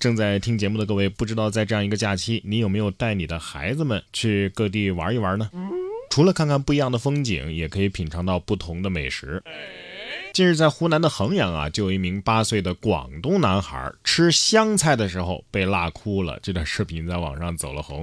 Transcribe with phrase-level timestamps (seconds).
[0.00, 5.50] 正在听节目的各位，不知道在这样一个假期，你有没有带你的孩子们去各地玩一玩呢？
[6.08, 9.42] 除了看看不一样的风景，也可以品尝到不同的美食。
[10.32, 16.38] 近日，在湖南的衡阳啊，就有一名八岁的广东男孩吃香菜的时候被辣哭了。
[16.42, 18.02] 这段视频在网上走了红。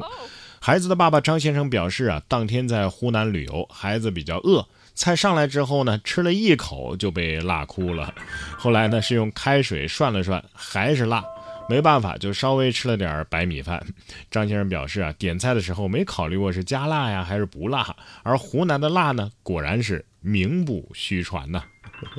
[0.60, 8.14] 孩子的爸爸张先生表示啊，当天在湖南旅游，孩子比较饿，菜上来之后呢，吃了一口就被辣哭了。
[8.56, 11.24] 后来呢，是用开水涮了涮，还是辣。
[11.70, 13.86] 没办法，就稍微吃了点白米饭。
[14.32, 21.64] 张先生表示啊，点菜的时候没考虑过是加辣呀还是不辣，而湖南的辣呢，果然是名不虚传呐。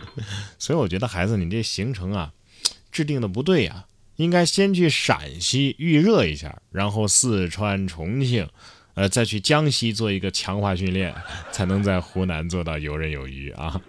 [0.59, 2.33] 所以我觉得孩子，你这行程啊，
[2.91, 8.49] 制定的不对呀，应该先去陕西预热一下，然后四川、重庆，
[8.95, 11.15] 呃，再去江西做一个强化训练，
[11.53, 13.81] 才能在湖南做到游刃有余啊。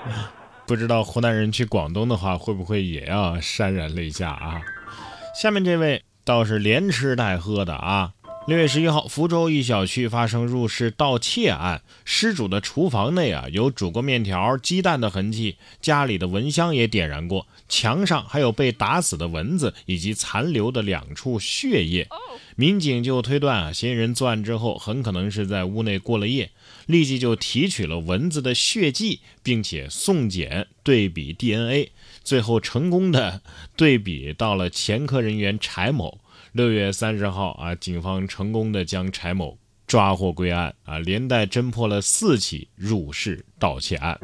[0.64, 4.62] 不知道湖南人去广东的话，会不会也要潸然泪下啊？
[5.34, 8.12] 下面这位倒是连吃带喝的啊！
[8.46, 22.06] 六月十一号，福州一小区发生入室盗窃案，失主的厨房内啊有煮过面条、鸡蛋的痕迹，家里的蚊香也点燃过，墙上还有被打死的蚊子以及残留的两处血液。
[22.54, 26.50] 民警就推断啊，嫌疑人作案之后很可能是在屋内过了夜，
[26.86, 31.92] 立即就提取了蚊子的血迹，并且送检对比 DNA。
[32.22, 33.42] 最后成功的
[33.76, 36.20] 对比到了前科人员柴某。
[36.52, 44.20] 六月三十号啊，警方成功的将柴某抓获归案啊，连带侦破了四起入室盗窃案。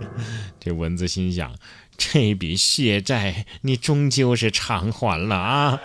[0.58, 1.54] 这蚊子心想，
[1.96, 5.80] 这笔血债你终究是偿还了啊！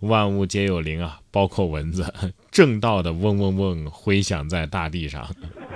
[0.00, 2.12] 万物皆有灵啊，包括蚊子，
[2.52, 5.28] 正道的嗡嗡嗡回响在大地上。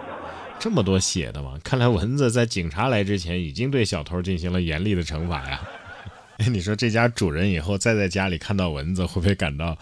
[0.60, 1.58] 这么多血的吗？
[1.64, 5.60] 看来蚊子在警察来之前已经对小偷进行了严厉的惩罚呀。
[6.38, 9.76] 哎，你说这家主人以后再在家里看到蚊子，会不会感到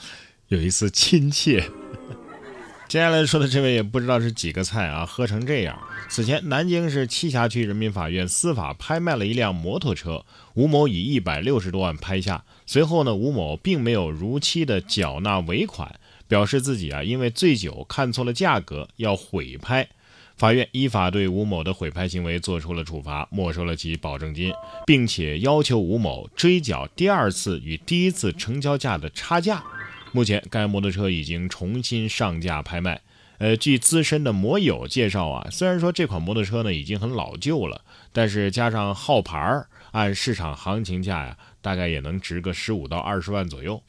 [0.49, 1.65] 有一丝亲切？
[2.87, 5.77] 接下来说的这位也不知道是几个菜啊，喝成这样。
[6.09, 10.25] 此前，南京市栖霞区人民法院司法拍卖了一辆摩托车，
[10.55, 12.45] 吴某以一百六十多万拍下。
[12.67, 15.99] 随后呢，吴某并没有如期的缴纳尾款，
[16.29, 19.89] 表示自己啊因为醉酒看错了价格，要毁拍。
[20.37, 24.53] 法院依法对吴某的毁拍行为作出了处罚，没收了其保证金，
[24.85, 29.63] 并且要求吴某追缴第二次与第一次成交价的差价。
[30.11, 33.01] 目前，该摩托车已经重新上架拍卖。
[33.39, 37.83] 呃，据资深的摩友介绍啊，虽然说这款摩托车呢已经很老旧了，
[38.13, 43.81] 但是加上号牌儿，按市场行情价呀，大概也能值个十五到二十万左右。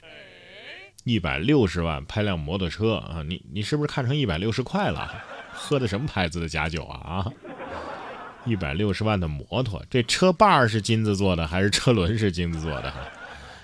[1.06, 5.24] 一百六十万拍辆摩托车啊，你你是不是看成一百六十块了？
[5.54, 7.32] 喝的什么牌子的假酒啊啊！
[8.44, 12.92] 一百六十万的摩托，这车把是金子做的还是车轮是金子做的？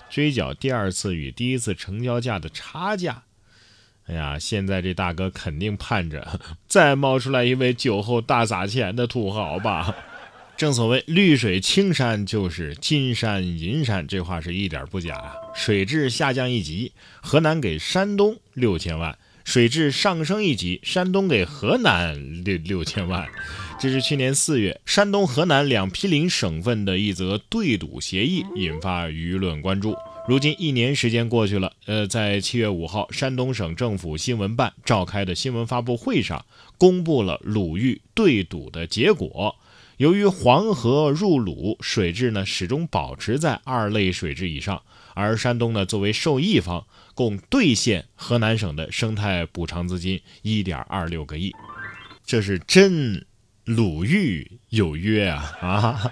[0.07, 3.23] 追缴第二次与第一次成交价的差价。
[4.05, 9.95] 哎呀，现在这大哥肯定盼着再冒出来一位酒后大撒钱的土豪吧？
[10.61, 15.33] 正所谓绿水青山就是金山银山，这话是一点不假啊。
[15.55, 19.17] 水质下降一级，河南给山东六千万。
[19.43, 23.27] 水质上升一级，山东给河南六六千万。
[23.79, 29.95] 这是去年四月，山东、河南两毗邻省份的一则对赌协议，引发舆论关注。
[30.27, 36.45] 如今一年时间过去了，呃，在七月五号，山东省政府新闻办召开的新闻发布会上，
[36.77, 39.55] 公布了鲁豫对赌的结果。
[40.01, 44.81] 由于黄河入鲁，水质呢始终保持在二类水质以上，
[45.13, 46.87] 而山东呢作为受益方。
[47.13, 51.53] 共兑现河南省的生态补偿资金一点二六个亿，
[52.25, 53.27] 这是真
[53.63, 56.11] 鲁豫有约啊啊！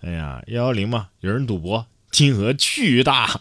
[0.00, 3.40] 哎呀，幺幺零嘛，有人赌博，金额巨大。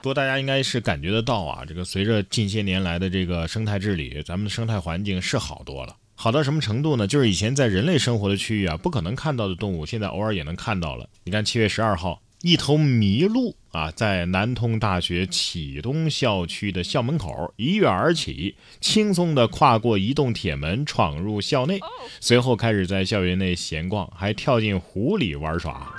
[0.00, 5.94] 不过大家应该是感觉得到啊，这个随着近些年来的这个生态治理，咱们的生态环境是好多了。
[6.22, 7.06] 好到什么程度呢？
[7.06, 11.08] 就是以前在人类生活的区域啊，不可能看到的动物，现在偶尔也能看到了。
[11.24, 12.20] 你看七月十二号。
[12.42, 21.78] 一头麋鹿啊，在南通大学启东校区的校门口一跃而起，轻松地跨过一栋铁门，闯入校内，
[22.18, 25.94] 随后开始在校园内闲逛，还跳进湖里玩耍。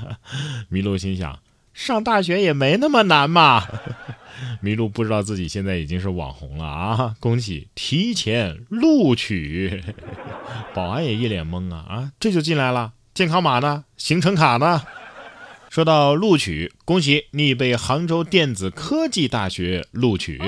[0.70, 1.38] 麋鹿心想：
[1.72, 3.66] 上大学也没那么难嘛。
[4.62, 7.14] 麋鹿不知道自己现在已经是网红了啊！
[7.20, 9.82] 恭喜提前录取。
[10.74, 12.92] 保安也一脸懵啊啊，这就进来了？
[13.14, 13.84] 健康码呢？
[13.96, 14.82] 行程卡呢？
[15.68, 20.40] 说到录取，恭喜你被杭州电子科技大学录取。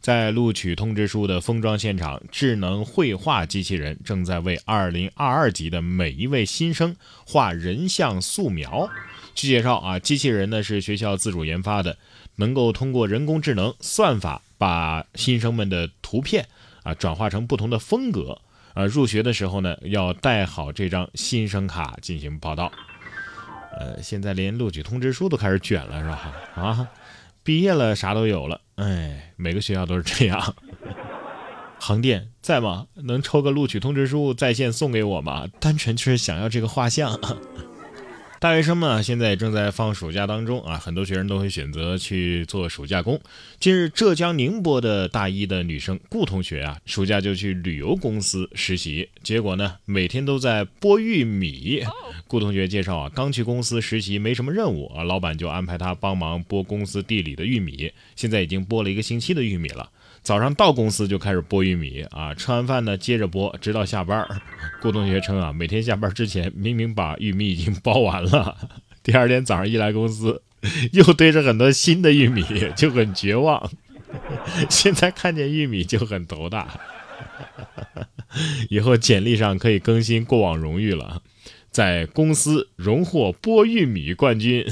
[0.00, 6.94] 在录取通知书的封装现场，智能绘画机器人正在为2022级的每一位新生
[7.26, 8.88] 画人像素描。
[9.38, 11.96] 据介绍啊，机器人呢是学校自主研发的，
[12.34, 16.48] 能够通过人工智能算法把新生们的图片
[16.82, 18.40] 啊转化成不同的风格。
[18.74, 22.72] 啊，入学的时候呢要带好这张新生卡进行报到。
[23.78, 26.34] 呃，现在连录取通知书都开始卷了，是吧？
[26.56, 26.88] 啊，
[27.44, 28.60] 毕业了啥都有了。
[28.74, 30.56] 哎，每个学校都是这样。
[31.78, 32.88] 横店在吗？
[32.96, 35.46] 能抽个录取通知书在线送给我吗？
[35.60, 37.20] 单纯就是想要这个画像。
[38.40, 43.20] 大学生们啊，现在正在放暑假当中啊，很多学生都会选择去做暑假工。
[43.58, 51.82] 近日，浙江宁波的大一的女生顾同学啊，暑假就去旅游公司实习，结果呢，每天都在剥玉米。
[52.28, 59.90] 顾同学介绍啊，刚去公司实习没什么任务啊，老板就安排他帮忙剥公司地里的玉米，现在已经剥了一个星期的玉米了。
[60.22, 64.26] 早上到公司就开始剥玉米啊，吃完饭呢接着剥，直到下班。
[64.80, 68.56] 顾同学称啊，每天下班之前明明把玉米已经剥完了，
[69.02, 70.42] 第二天早上一来公司，
[70.92, 72.44] 又堆着很多新的玉米，
[72.76, 73.70] 就很绝望。
[74.70, 76.80] 现在看见玉米就很头大。
[78.68, 81.22] 以后简历上可以更新过往荣誉了，
[81.70, 84.64] 在公司荣获剥玉米冠军。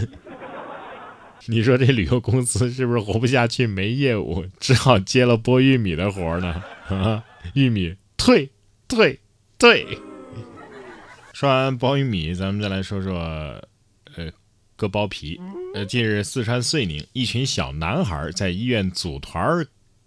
[1.48, 6.62] 你说这旅游公司是不是活不下去，没业务，只好接了剥玉米的活呢？
[6.88, 7.22] 啊，
[7.54, 8.50] 玉米退
[8.88, 9.20] 退
[9.56, 9.86] 退。
[11.32, 13.14] 说完剥玉米，咱们再来说说，
[14.16, 14.32] 呃，
[14.74, 15.40] 割包皮。
[15.74, 19.64] 呃，近日四川遂宁一群小男孩在医院组团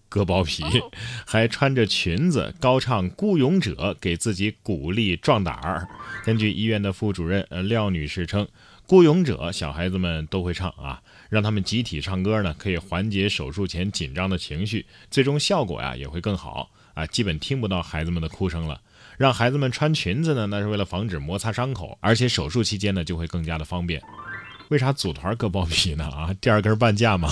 [0.09, 0.63] 割包皮，
[1.25, 3.71] 还穿着裙子高唱《孤勇者》，
[4.01, 5.87] 给自己鼓励壮胆儿。
[6.25, 8.45] 根据医院的副主任呃廖女士称。
[8.87, 10.99] 孤勇者，小孩子们都会唱啊，
[11.29, 18.81] 让他们集体唱歌呢，可以缓解手术前紧张的情绪，最终效果呀也会更好啊，基本听不到孩子们的哭声了。
[19.17, 24.01] 让孩子们穿裙子呢，那是为了防止摩擦伤口，而且手术期间呢就会更加的方便。
[24.69, 26.05] 为啥组团割包皮呢？
[26.05, 27.29] 啊，第二根半价吗？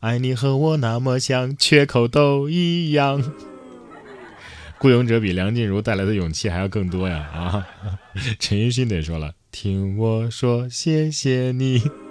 [0.00, 3.22] 爱 你和我那么像，缺口都一样。
[4.78, 7.16] 孤勇者比梁静茹带来的勇气还要更多呀！
[7.34, 7.66] 啊，
[8.38, 9.34] 陈奕迅得说了。
[9.50, 12.07] 听我说，谢谢你。